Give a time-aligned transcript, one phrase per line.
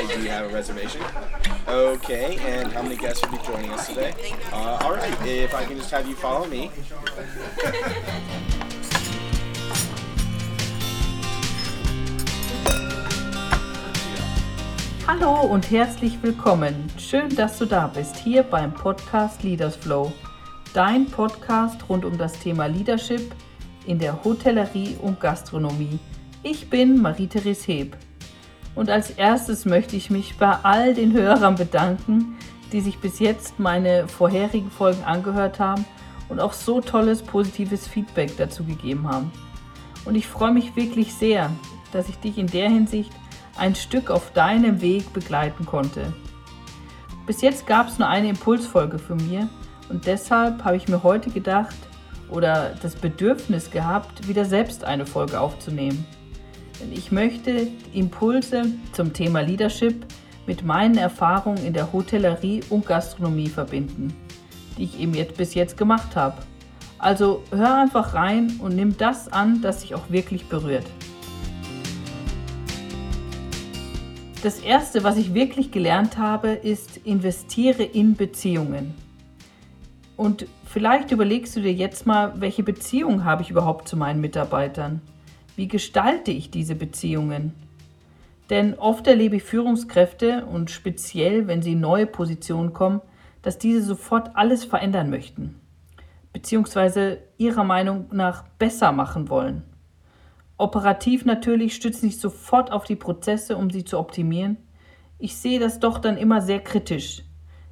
[0.00, 1.02] Hi, do have a reservation?
[1.68, 4.14] Okay, and how many guests will be joining us today?
[4.50, 6.70] Uh, all right, if I can just have you follow me.
[15.06, 16.90] Hallo und herzlich willkommen.
[16.96, 20.10] Schön, dass du da bist, hier beim Podcast Leaders Flow.
[20.72, 23.34] Dein Podcast rund um das Thema Leadership
[23.86, 25.98] in der Hotellerie und Gastronomie.
[26.42, 27.96] Ich bin Marie-Therese Heb.
[28.74, 32.36] Und als erstes möchte ich mich bei all den Hörern bedanken,
[32.72, 35.84] die sich bis jetzt meine vorherigen Folgen angehört haben
[36.28, 39.32] und auch so tolles positives Feedback dazu gegeben haben.
[40.04, 41.50] Und ich freue mich wirklich sehr,
[41.92, 43.10] dass ich dich in der Hinsicht
[43.58, 46.12] ein Stück auf deinem Weg begleiten konnte.
[47.26, 49.48] Bis jetzt gab es nur eine Impulsfolge für mir
[49.88, 51.76] und deshalb habe ich mir heute gedacht
[52.30, 56.06] oder das Bedürfnis gehabt, wieder selbst eine Folge aufzunehmen.
[56.80, 58.62] Denn ich möchte Impulse
[58.92, 60.06] zum Thema Leadership
[60.46, 64.14] mit meinen Erfahrungen in der Hotellerie und Gastronomie verbinden,
[64.78, 66.38] die ich eben jetzt bis jetzt gemacht habe.
[66.98, 70.86] Also hör einfach rein und nimm das an, das dich auch wirklich berührt.
[74.42, 78.94] Das Erste, was ich wirklich gelernt habe, ist, investiere in Beziehungen.
[80.16, 85.02] Und vielleicht überlegst du dir jetzt mal, welche Beziehung habe ich überhaupt zu meinen Mitarbeitern?
[85.56, 87.54] Wie gestalte ich diese Beziehungen?
[88.50, 93.00] Denn oft erlebe ich Führungskräfte und speziell, wenn sie in neue Positionen kommen,
[93.42, 95.60] dass diese sofort alles verändern möchten,
[96.32, 99.62] beziehungsweise ihrer Meinung nach besser machen wollen.
[100.58, 104.58] Operativ natürlich stützen sich sofort auf die Prozesse, um sie zu optimieren.
[105.18, 107.22] Ich sehe das doch dann immer sehr kritisch.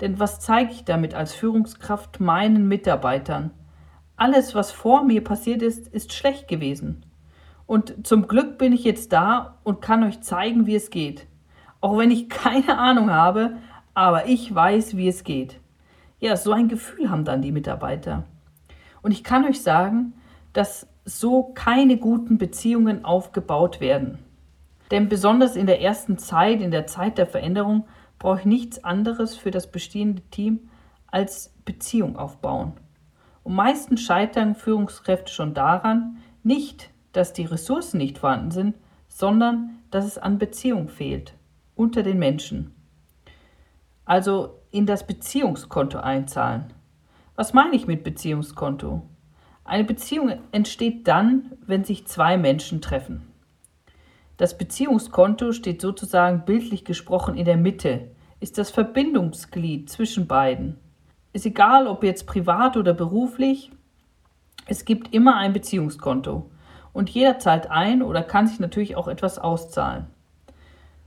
[0.00, 3.52] Denn was zeige ich damit als Führungskraft meinen Mitarbeitern?
[4.16, 7.04] Alles, was vor mir passiert ist, ist schlecht gewesen.
[7.72, 11.26] Und zum Glück bin ich jetzt da und kann euch zeigen, wie es geht.
[11.80, 13.56] Auch wenn ich keine Ahnung habe,
[13.94, 15.58] aber ich weiß, wie es geht.
[16.20, 18.24] Ja, so ein Gefühl haben dann die Mitarbeiter.
[19.00, 20.12] Und ich kann euch sagen,
[20.52, 24.18] dass so keine guten Beziehungen aufgebaut werden.
[24.90, 27.86] Denn besonders in der ersten Zeit, in der Zeit der Veränderung,
[28.18, 30.68] brauche ich nichts anderes für das bestehende Team
[31.06, 32.74] als Beziehung aufbauen.
[33.42, 38.74] Und meistens scheitern Führungskräfte schon daran, nicht, dass die Ressourcen nicht vorhanden sind,
[39.08, 41.34] sondern dass es an Beziehung fehlt
[41.74, 42.74] unter den Menschen.
[44.04, 46.72] Also in das Beziehungskonto einzahlen.
[47.36, 49.02] Was meine ich mit Beziehungskonto?
[49.64, 53.22] Eine Beziehung entsteht dann, wenn sich zwei Menschen treffen.
[54.36, 60.78] Das Beziehungskonto steht sozusagen bildlich gesprochen in der Mitte, ist das Verbindungsglied zwischen beiden.
[61.32, 63.70] Ist egal, ob jetzt privat oder beruflich,
[64.66, 66.50] es gibt immer ein Beziehungskonto
[66.92, 70.06] und jeder zahlt ein oder kann sich natürlich auch etwas auszahlen.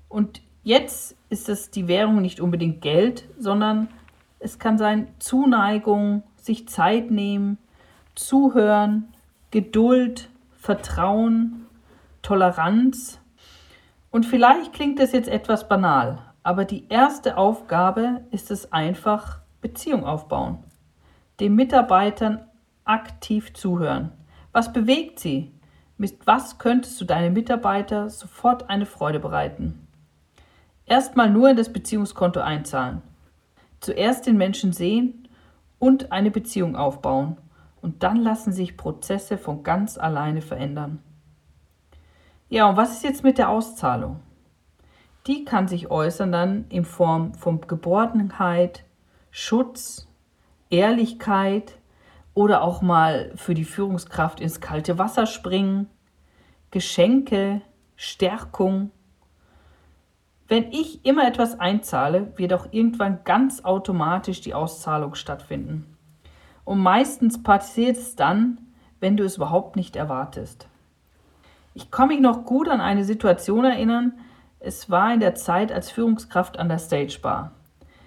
[0.09, 3.87] Und jetzt ist es die Währung nicht unbedingt Geld, sondern
[4.39, 7.57] es kann sein Zuneigung, sich Zeit nehmen,
[8.15, 9.13] Zuhören,
[9.51, 11.65] Geduld, Vertrauen,
[12.21, 13.19] Toleranz.
[14.11, 20.05] Und vielleicht klingt es jetzt etwas banal, aber die erste Aufgabe ist es einfach, Beziehung
[20.05, 20.59] aufbauen.
[21.39, 22.45] Den Mitarbeitern
[22.85, 24.11] aktiv zuhören.
[24.51, 25.51] Was bewegt sie?
[25.97, 29.87] Mit was könntest du deine Mitarbeiter sofort eine Freude bereiten?
[30.85, 33.01] Erstmal nur in das Beziehungskonto einzahlen.
[33.79, 35.29] Zuerst den Menschen sehen
[35.79, 37.37] und eine Beziehung aufbauen
[37.81, 40.99] und dann lassen sich Prozesse von ganz alleine verändern.
[42.49, 44.19] Ja, und was ist jetzt mit der Auszahlung?
[45.27, 48.83] Die kann sich äußern dann in Form von Geborgenheit,
[49.31, 50.07] Schutz,
[50.69, 51.77] Ehrlichkeit
[52.35, 55.89] oder auch mal für die Führungskraft ins kalte Wasser springen,
[56.69, 57.61] Geschenke,
[57.95, 58.91] Stärkung.
[60.47, 65.97] Wenn ich immer etwas einzahle, wird auch irgendwann ganz automatisch die Auszahlung stattfinden.
[66.65, 68.59] Und meistens passiert es dann,
[68.99, 70.67] wenn du es überhaupt nicht erwartest.
[71.73, 74.13] Ich kann mich noch gut an eine Situation erinnern.
[74.59, 77.51] Es war in der Zeit als Führungskraft an der Stage Bar.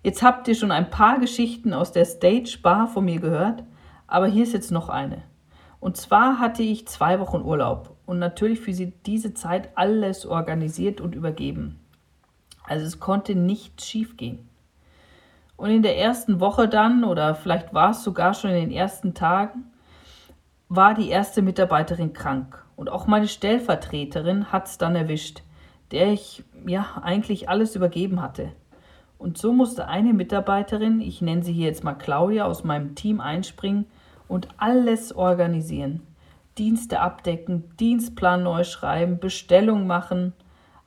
[0.02, 3.64] Jetzt habt ihr schon ein paar Geschichten aus der Stage Bar von mir gehört,
[4.08, 5.22] aber hier ist jetzt noch eine.
[5.78, 11.00] Und zwar hatte ich zwei Wochen Urlaub und natürlich für sie diese Zeit alles organisiert
[11.00, 11.78] und übergeben.
[12.64, 14.49] Also es konnte nichts schiefgehen.
[15.56, 19.14] Und in der ersten Woche dann, oder vielleicht war es sogar schon in den ersten
[19.14, 19.70] Tagen,
[20.69, 22.64] war die erste Mitarbeiterin krank.
[22.76, 25.43] Und auch meine Stellvertreterin hat es dann erwischt,
[25.90, 28.52] der ich ja eigentlich alles übergeben hatte.
[29.16, 33.20] Und so musste eine Mitarbeiterin, ich nenne sie hier jetzt mal Claudia, aus meinem Team
[33.20, 33.87] einspringen
[34.28, 36.02] und alles organisieren.
[36.56, 40.32] Dienste abdecken, Dienstplan neu schreiben, Bestellung machen,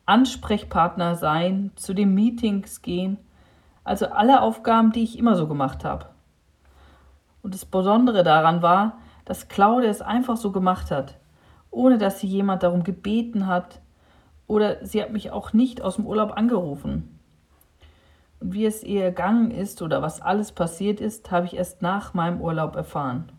[0.05, 3.17] Ansprechpartner sein, zu den Meetings gehen,
[3.83, 6.07] also alle Aufgaben, die ich immer so gemacht habe.
[7.41, 11.17] Und das Besondere daran war, dass Claudia es einfach so gemacht hat,
[11.69, 13.81] ohne dass sie jemand darum gebeten hat
[14.47, 17.20] oder sie hat mich auch nicht aus dem Urlaub angerufen.
[18.41, 22.41] Wie es ihr ergangen ist oder was alles passiert ist, habe ich erst nach meinem
[22.41, 23.31] Urlaub erfahren.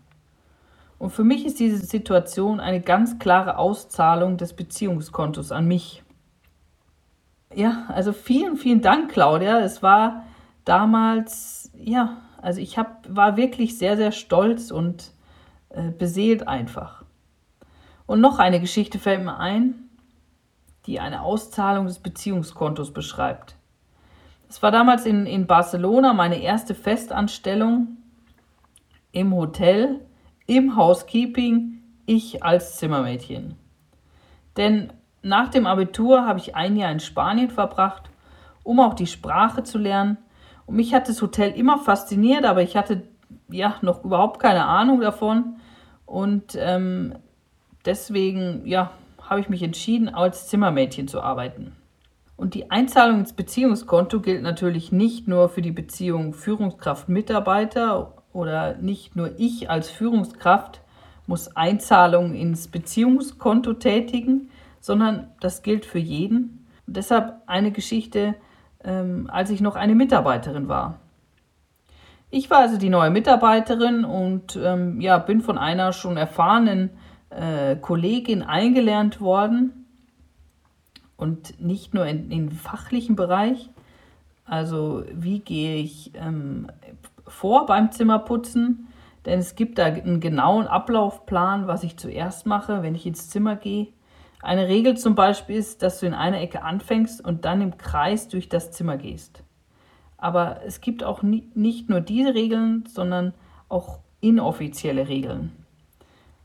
[0.97, 6.01] Und für mich ist diese Situation eine ganz klare Auszahlung des Beziehungskontos an mich.
[7.53, 9.59] Ja, also vielen, vielen Dank, Claudia.
[9.59, 10.23] Es war
[10.63, 15.11] damals, ja, also ich hab, war wirklich sehr, sehr stolz und
[15.69, 17.03] äh, beseelt einfach.
[18.05, 19.89] Und noch eine Geschichte fällt mir ein,
[20.85, 23.55] die eine Auszahlung des Beziehungskontos beschreibt.
[24.53, 27.97] Es war damals in, in Barcelona meine erste Festanstellung
[29.11, 30.01] im Hotel,
[30.45, 33.55] im Housekeeping, ich als Zimmermädchen.
[34.55, 38.11] Denn nach dem Abitur habe ich ein Jahr in Spanien verbracht,
[38.61, 40.19] um auch die Sprache zu lernen.
[40.67, 43.07] Und mich hat das Hotel immer fasziniert, aber ich hatte
[43.49, 45.55] ja noch überhaupt keine Ahnung davon.
[46.05, 47.15] Und ähm,
[47.85, 51.75] deswegen ja, habe ich mich entschieden, als Zimmermädchen zu arbeiten.
[52.35, 59.15] Und die Einzahlung ins Beziehungskonto gilt natürlich nicht nur für die Beziehung Führungskraft-Mitarbeiter oder nicht
[59.15, 60.81] nur ich als Führungskraft
[61.27, 64.49] muss Einzahlungen ins Beziehungskonto tätigen,
[64.81, 66.67] sondern das gilt für jeden.
[66.85, 68.35] Und deshalb eine Geschichte,
[68.83, 70.99] ähm, als ich noch eine Mitarbeiterin war.
[72.29, 76.89] Ich war also die neue Mitarbeiterin und ähm, ja, bin von einer schon erfahrenen
[77.29, 79.82] äh, Kollegin eingelernt worden
[81.17, 83.69] und nicht nur in, im fachlichen Bereich.
[84.45, 86.67] Also wie gehe ich ähm,
[87.27, 88.87] vor beim Zimmerputzen?
[89.25, 93.55] Denn es gibt da einen genauen Ablaufplan, was ich zuerst mache, wenn ich ins Zimmer
[93.55, 93.87] gehe.
[94.41, 98.27] Eine Regel zum Beispiel ist, dass du in einer Ecke anfängst und dann im Kreis
[98.27, 99.43] durch das Zimmer gehst.
[100.17, 103.33] Aber es gibt auch nicht nur diese Regeln, sondern
[103.69, 105.62] auch inoffizielle Regeln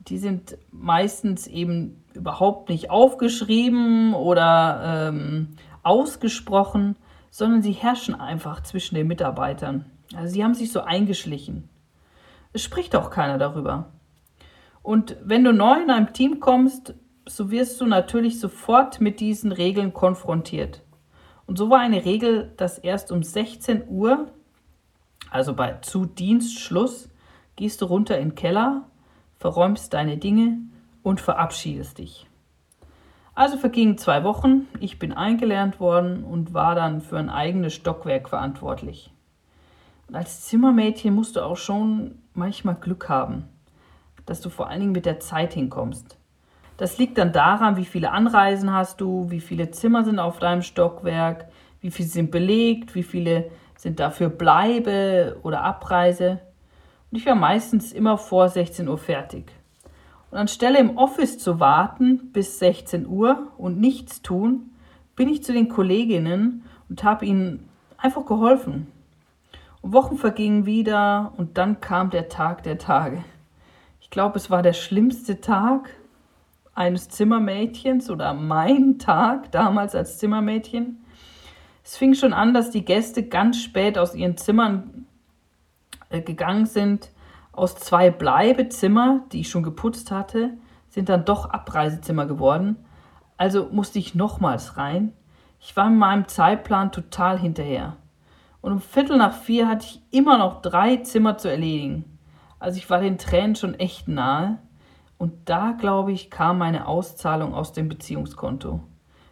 [0.08, 6.96] die sind meistens eben überhaupt nicht aufgeschrieben oder ähm, ausgesprochen,
[7.30, 9.86] sondern sie herrschen einfach zwischen den Mitarbeitern.
[10.14, 11.68] Also sie haben sich so eingeschlichen.
[12.52, 13.90] Es spricht auch keiner darüber.
[14.82, 16.94] Und wenn du neu in einem Team kommst,
[17.26, 20.82] so wirst du natürlich sofort mit diesen Regeln konfrontiert.
[21.46, 24.28] Und so war eine Regel, dass erst um 16 Uhr,
[25.30, 27.10] also bei zu Dienstschluss,
[27.56, 28.86] gehst du runter in den Keller
[29.38, 30.58] verräumst deine Dinge
[31.02, 32.26] und verabschiedest dich.
[33.34, 38.28] Also vergingen zwei Wochen, ich bin eingelernt worden und war dann für ein eigenes Stockwerk
[38.28, 39.12] verantwortlich.
[40.12, 43.44] Als Zimmermädchen musst du auch schon manchmal Glück haben,
[44.26, 46.18] dass du vor allen Dingen mit der Zeit hinkommst.
[46.78, 50.62] Das liegt dann daran, wie viele Anreisen hast du, wie viele Zimmer sind auf deinem
[50.62, 51.48] Stockwerk,
[51.80, 56.40] wie viele sind belegt, wie viele sind dafür Bleibe oder Abreise.
[57.10, 59.52] Und ich war meistens immer vor 16 Uhr fertig.
[60.30, 64.70] Und anstelle im Office zu warten bis 16 Uhr und nichts tun,
[65.16, 68.88] bin ich zu den Kolleginnen und habe ihnen einfach geholfen.
[69.80, 73.24] Und Wochen vergingen wieder und dann kam der Tag der Tage.
[74.00, 75.90] Ich glaube, es war der schlimmste Tag
[76.74, 81.04] eines Zimmermädchens oder mein Tag damals als Zimmermädchen.
[81.82, 84.97] Es fing schon an, dass die Gäste ganz spät aus ihren Zimmern
[86.10, 87.10] gegangen sind,
[87.52, 90.54] aus zwei Bleibezimmer, die ich schon geputzt hatte,
[90.88, 92.76] sind dann doch Abreisezimmer geworden.
[93.36, 95.12] Also musste ich nochmals rein.
[95.60, 97.96] Ich war in meinem Zeitplan total hinterher.
[98.60, 102.18] Und um Viertel nach vier hatte ich immer noch drei Zimmer zu erledigen.
[102.58, 104.58] Also ich war den Tränen schon echt nahe.
[105.16, 108.80] Und da, glaube ich, kam meine Auszahlung aus dem Beziehungskonto.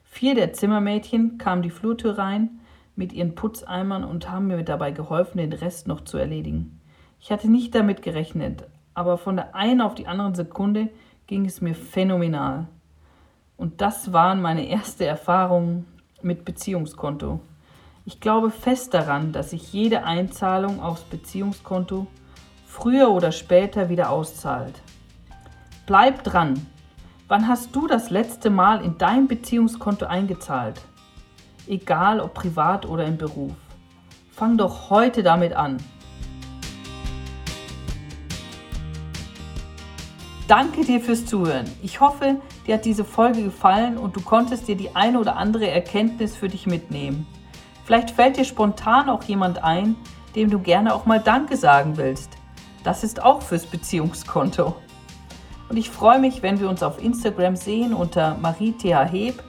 [0.03, 2.61] Vier der Zimmermädchen kamen die Flurtür rein,
[2.97, 6.81] mit ihren Putzeimern und haben mir dabei geholfen, den Rest noch zu erledigen.
[7.21, 10.89] Ich hatte nicht damit gerechnet, aber von der einen auf die andere Sekunde
[11.27, 12.67] ging es mir phänomenal.
[13.57, 15.87] Und das waren meine erste Erfahrungen
[16.23, 17.41] mit Beziehungskonto.
[18.05, 22.07] Ich glaube fest daran, dass sich jede Einzahlung aufs Beziehungskonto
[22.67, 24.81] früher oder später wieder auszahlt.
[25.87, 26.67] Bleib dran.
[27.29, 30.81] Wann hast du das letzte Mal in dein Beziehungskonto eingezahlt?
[31.69, 33.53] Egal ob privat oder im Beruf.
[34.31, 35.79] Fang doch heute damit an.
[40.49, 41.65] Danke dir fürs Zuhören.
[41.83, 45.69] Ich hoffe, dir hat diese Folge gefallen und du konntest dir die eine oder andere
[45.69, 47.27] Erkenntnis für dich mitnehmen.
[47.85, 49.97] Vielleicht fällt dir spontan auch jemand ein,
[50.37, 52.31] dem du gerne auch mal Danke sagen willst.
[52.85, 54.77] Das ist auch fürs Beziehungskonto.
[55.69, 59.43] Und ich freue mich, wenn wir uns auf Instagram sehen unter Marie Heb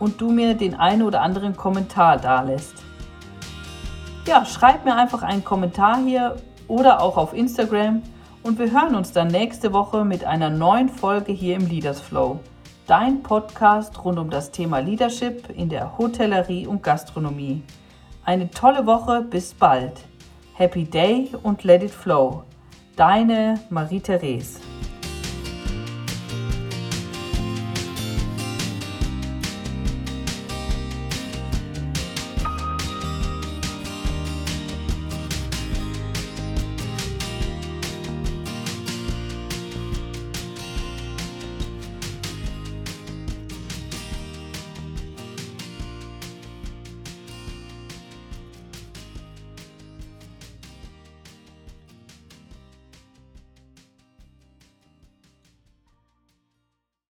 [0.00, 2.74] und du mir den einen oder anderen Kommentar dalässt.
[4.26, 8.02] Ja, schreib mir einfach einen Kommentar hier oder auch auf Instagram
[8.42, 12.40] und wir hören uns dann nächste Woche mit einer neuen Folge hier im Leaders Flow.
[12.86, 17.62] Dein Podcast rund um das Thema Leadership in der Hotellerie und Gastronomie.
[18.24, 19.92] Eine tolle Woche, bis bald.
[20.54, 22.42] Happy Day und let it flow.
[22.96, 24.69] Deine Marie-Therese.